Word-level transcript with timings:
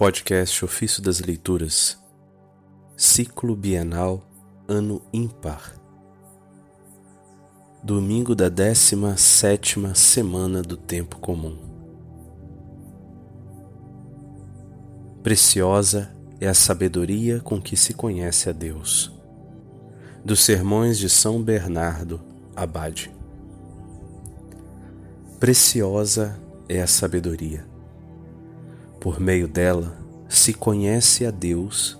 Podcast 0.00 0.64
Ofício 0.64 1.02
das 1.02 1.20
Leituras, 1.20 2.02
Ciclo 2.96 3.54
Bienal, 3.54 4.26
Ano 4.66 5.02
Ímpar. 5.12 5.74
Domingo 7.84 8.34
da 8.34 8.48
17 8.48 9.78
Semana 9.94 10.62
do 10.62 10.78
Tempo 10.78 11.18
Comum. 11.18 11.54
Preciosa 15.22 16.10
é 16.40 16.48
a 16.48 16.54
sabedoria 16.54 17.38
com 17.40 17.60
que 17.60 17.76
se 17.76 17.92
conhece 17.92 18.48
a 18.48 18.52
Deus. 18.52 19.12
Dos 20.24 20.42
Sermões 20.42 20.98
de 20.98 21.10
São 21.10 21.42
Bernardo, 21.42 22.22
Abade. 22.56 23.12
Preciosa 25.38 26.40
é 26.70 26.80
a 26.80 26.86
sabedoria 26.86 27.69
por 29.00 29.18
meio 29.18 29.48
dela 29.48 29.96
se 30.28 30.52
conhece 30.52 31.24
a 31.24 31.30
Deus 31.30 31.98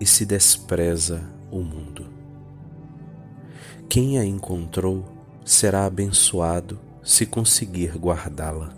e 0.00 0.06
se 0.06 0.24
despreza 0.24 1.22
o 1.50 1.58
mundo. 1.58 2.06
Quem 3.88 4.18
a 4.18 4.24
encontrou 4.24 5.04
será 5.44 5.84
abençoado 5.84 6.80
se 7.04 7.26
conseguir 7.26 7.98
guardá-la. 7.98 8.74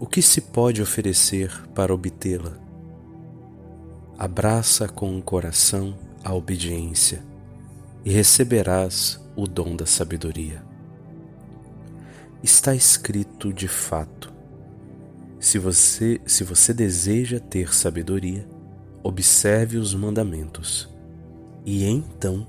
O 0.00 0.06
que 0.06 0.20
se 0.20 0.40
pode 0.40 0.82
oferecer 0.82 1.68
para 1.74 1.94
obtê-la? 1.94 2.58
Abraça 4.18 4.88
com 4.88 5.16
o 5.16 5.22
coração 5.22 5.96
a 6.24 6.34
obediência 6.34 7.22
e 8.04 8.10
receberás 8.10 9.20
o 9.36 9.46
dom 9.46 9.76
da 9.76 9.86
sabedoria. 9.86 10.64
Está 12.42 12.74
escrito 12.74 13.52
de 13.52 13.68
fato 13.68 14.37
se 15.40 15.58
você, 15.58 16.20
se 16.26 16.42
você 16.42 16.74
deseja 16.74 17.38
ter 17.38 17.72
sabedoria, 17.72 18.48
observe 19.02 19.76
os 19.76 19.94
mandamentos, 19.94 20.88
e 21.64 21.84
então 21.84 22.46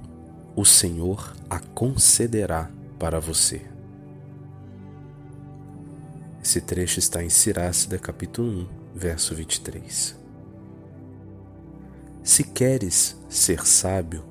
o 0.56 0.66
Senhor 0.66 1.36
a 1.50 1.60
concederá 1.60 2.72
para 2.98 3.20
você. 3.20 3.62
Esse 6.44 6.62
trecho 6.62 6.98
está 6.98 7.24
em 7.24 7.30
Sirácida, 7.30 8.00
capítulo 8.00 8.50
1, 8.50 8.68
verso 8.96 9.36
23. 9.36 10.18
Se 12.24 12.44
queres 12.44 13.22
ser 13.30 13.68
sábio, 13.68 14.24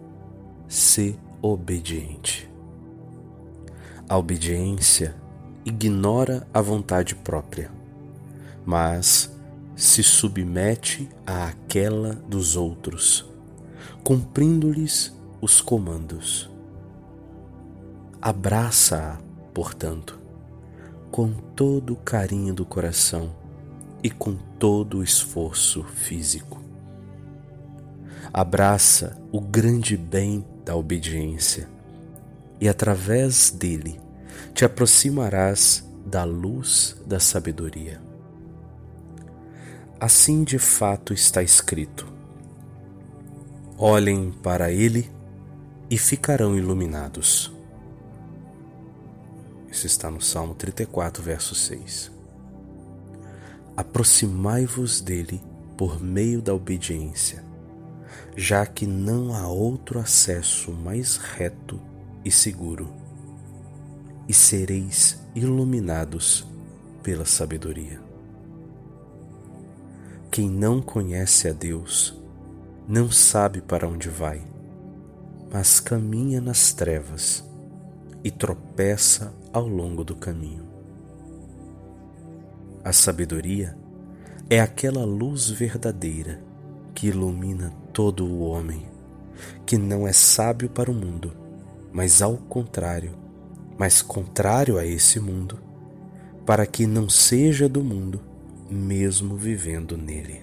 sê 0.66 1.14
obediente. 1.40 2.50
A 4.08 4.18
obediência 4.18 5.14
ignora 5.64 6.46
a 6.52 6.60
vontade 6.60 7.14
própria 7.14 7.77
mas 8.68 9.34
se 9.74 10.02
submete 10.02 11.08
àquela 11.26 12.12
dos 12.28 12.54
outros, 12.54 13.24
cumprindo-lhes 14.04 15.18
os 15.40 15.62
comandos. 15.62 16.50
Abraça-a, 18.20 19.16
portanto, 19.54 20.20
com 21.10 21.32
todo 21.32 21.94
o 21.94 21.96
carinho 21.96 22.52
do 22.52 22.66
coração 22.66 23.34
e 24.02 24.10
com 24.10 24.36
todo 24.58 24.98
o 24.98 25.02
esforço 25.02 25.82
físico. 25.82 26.62
Abraça 28.30 29.18
o 29.32 29.40
grande 29.40 29.96
bem 29.96 30.44
da 30.62 30.76
obediência 30.76 31.70
e, 32.60 32.68
através 32.68 33.50
dele, 33.50 33.98
te 34.52 34.62
aproximarás 34.62 35.88
da 36.04 36.22
luz 36.24 37.00
da 37.06 37.18
sabedoria. 37.18 38.07
Assim 40.00 40.44
de 40.44 40.60
fato 40.60 41.12
está 41.12 41.42
escrito: 41.42 42.06
Olhem 43.76 44.30
para 44.30 44.70
ele 44.70 45.10
e 45.90 45.98
ficarão 45.98 46.56
iluminados. 46.56 47.52
Isso 49.68 49.86
está 49.88 50.08
no 50.08 50.20
Salmo 50.20 50.54
34, 50.54 51.20
verso 51.20 51.52
6. 51.56 52.12
Aproximai-vos 53.76 55.00
dele 55.00 55.42
por 55.76 56.00
meio 56.00 56.40
da 56.40 56.54
obediência, 56.54 57.44
já 58.36 58.64
que 58.64 58.86
não 58.86 59.34
há 59.34 59.48
outro 59.48 59.98
acesso 59.98 60.70
mais 60.70 61.16
reto 61.16 61.80
e 62.24 62.30
seguro, 62.30 62.88
e 64.28 64.32
sereis 64.32 65.18
iluminados 65.34 66.46
pela 67.02 67.24
sabedoria. 67.24 68.07
Quem 70.30 70.48
não 70.48 70.82
conhece 70.82 71.48
a 71.48 71.52
Deus 71.52 72.14
não 72.86 73.10
sabe 73.10 73.62
para 73.62 73.88
onde 73.88 74.10
vai, 74.10 74.42
mas 75.50 75.80
caminha 75.80 76.40
nas 76.40 76.72
trevas 76.72 77.42
e 78.22 78.30
tropeça 78.30 79.32
ao 79.52 79.66
longo 79.66 80.04
do 80.04 80.14
caminho. 80.14 80.68
A 82.84 82.92
sabedoria 82.92 83.76
é 84.50 84.60
aquela 84.60 85.04
luz 85.04 85.48
verdadeira 85.48 86.40
que 86.94 87.08
ilumina 87.08 87.72
todo 87.92 88.26
o 88.26 88.40
homem, 88.40 88.86
que 89.64 89.78
não 89.78 90.06
é 90.06 90.12
sábio 90.12 90.68
para 90.68 90.90
o 90.90 90.94
mundo, 90.94 91.32
mas 91.90 92.20
ao 92.20 92.36
contrário, 92.36 93.12
mas 93.78 94.02
contrário 94.02 94.76
a 94.76 94.84
esse 94.84 95.18
mundo, 95.18 95.58
para 96.44 96.66
que 96.66 96.86
não 96.86 97.08
seja 97.08 97.66
do 97.68 97.82
mundo, 97.82 98.27
mesmo 98.70 99.36
vivendo 99.36 99.96
nele. 99.96 100.42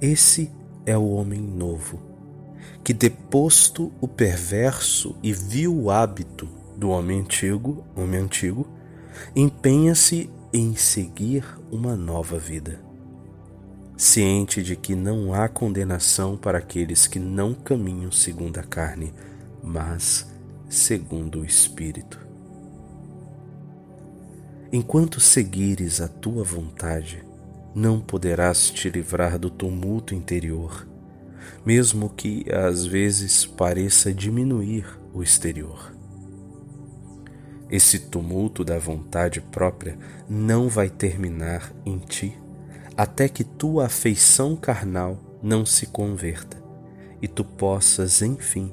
Esse 0.00 0.50
é 0.86 0.96
o 0.96 1.10
homem 1.10 1.40
novo, 1.40 2.00
que 2.82 2.92
deposto 2.92 3.92
o 4.00 4.08
perverso 4.08 5.16
e 5.22 5.32
vil 5.32 5.90
hábito 5.90 6.48
do 6.76 6.88
homem 6.88 7.20
antigo, 7.20 7.84
homem 7.94 8.20
antigo, 8.20 8.66
empenha-se 9.36 10.30
em 10.52 10.74
seguir 10.74 11.44
uma 11.70 11.94
nova 11.94 12.38
vida. 12.38 12.80
Ciente 13.96 14.62
de 14.62 14.74
que 14.74 14.94
não 14.94 15.34
há 15.34 15.46
condenação 15.46 16.36
para 16.36 16.58
aqueles 16.58 17.06
que 17.06 17.18
não 17.18 17.52
caminham 17.52 18.10
segundo 18.10 18.58
a 18.58 18.62
carne, 18.62 19.12
mas 19.62 20.26
segundo 20.70 21.40
o 21.40 21.44
Espírito. 21.44 22.29
Enquanto 24.72 25.18
seguires 25.18 26.00
a 26.00 26.06
tua 26.06 26.44
vontade, 26.44 27.24
não 27.74 28.00
poderás 28.00 28.70
te 28.70 28.88
livrar 28.88 29.36
do 29.36 29.50
tumulto 29.50 30.14
interior, 30.14 30.86
mesmo 31.66 32.08
que 32.08 32.46
às 32.52 32.86
vezes 32.86 33.44
pareça 33.44 34.14
diminuir 34.14 34.86
o 35.12 35.24
exterior. 35.24 35.92
Esse 37.68 37.98
tumulto 37.98 38.64
da 38.64 38.78
vontade 38.78 39.40
própria 39.40 39.98
não 40.28 40.68
vai 40.68 40.88
terminar 40.88 41.72
em 41.84 41.98
ti 41.98 42.38
até 42.96 43.28
que 43.28 43.42
tua 43.42 43.86
afeição 43.86 44.54
carnal 44.54 45.18
não 45.42 45.66
se 45.66 45.86
converta 45.86 46.62
e 47.20 47.26
tu 47.26 47.44
possas, 47.44 48.22
enfim, 48.22 48.72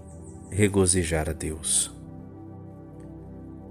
regozijar 0.52 1.30
a 1.30 1.34
Deus. 1.34 1.92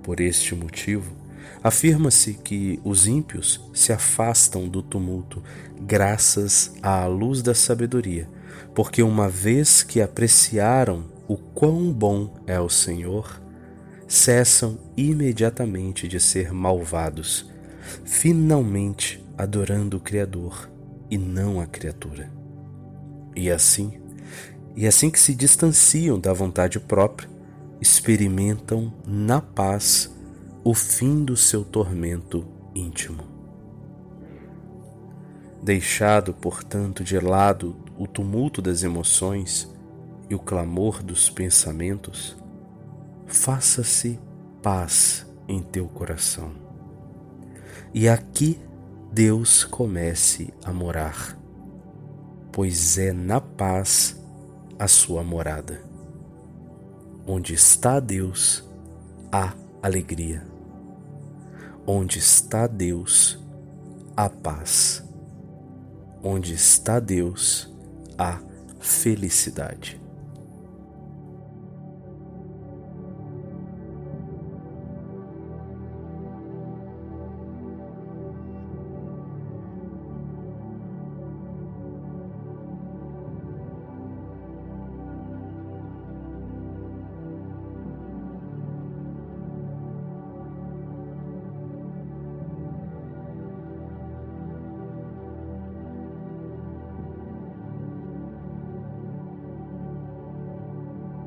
Por 0.03 0.20
este 0.20 0.54
motivo, 0.54 1.25
Afirma-se 1.62 2.34
que 2.34 2.80
os 2.84 3.06
ímpios 3.06 3.60
se 3.72 3.92
afastam 3.92 4.68
do 4.68 4.82
tumulto 4.82 5.42
graças 5.80 6.74
à 6.82 7.06
luz 7.06 7.42
da 7.42 7.54
sabedoria, 7.54 8.28
porque 8.74 9.02
uma 9.02 9.28
vez 9.28 9.82
que 9.82 10.00
apreciaram 10.00 11.04
o 11.28 11.36
quão 11.36 11.92
bom 11.92 12.34
é 12.46 12.60
o 12.60 12.68
Senhor, 12.68 13.42
cessam 14.06 14.78
imediatamente 14.96 16.06
de 16.06 16.20
ser 16.20 16.52
malvados, 16.52 17.50
finalmente 18.04 19.24
adorando 19.37 19.96
o 19.96 20.00
Criador 20.00 20.70
e 21.10 21.19
não 21.19 21.60
a 21.60 21.66
criatura. 21.66 22.31
E 23.34 23.50
assim, 23.50 24.00
e 24.75 24.87
assim 24.87 25.10
que 25.10 25.19
se 25.19 25.34
distanciam 25.34 26.19
da 26.19 26.32
vontade 26.32 26.78
própria, 26.78 27.28
experimentam 27.81 28.92
na 29.06 29.40
paz 29.40 30.10
o 30.66 30.74
fim 30.74 31.24
do 31.24 31.36
seu 31.36 31.64
tormento 31.64 32.44
íntimo. 32.74 33.22
Deixado, 35.62 36.34
portanto, 36.34 37.04
de 37.04 37.20
lado 37.20 37.76
o 37.96 38.04
tumulto 38.04 38.60
das 38.60 38.82
emoções 38.82 39.72
e 40.28 40.34
o 40.34 40.40
clamor 40.40 41.04
dos 41.04 41.30
pensamentos, 41.30 42.36
faça-se 43.28 44.18
paz 44.60 45.24
em 45.46 45.62
teu 45.62 45.86
coração. 45.86 46.50
E 47.94 48.08
aqui 48.08 48.58
Deus 49.12 49.62
comece 49.62 50.52
a 50.64 50.72
morar, 50.72 51.38
pois 52.50 52.98
é 52.98 53.12
na 53.12 53.40
paz 53.40 54.20
a 54.76 54.88
sua 54.88 55.22
morada. 55.22 55.80
Onde 57.24 57.54
está 57.54 58.00
Deus, 58.00 58.68
há 59.30 59.52
alegria. 59.80 60.56
Onde 61.88 62.19
está 62.19 62.67
Deus, 62.67 63.38
a 64.17 64.29
paz. 64.29 65.05
Onde 66.21 66.53
está 66.53 66.99
Deus, 66.99 67.73
há 68.19 68.41
felicidade. 68.81 70.00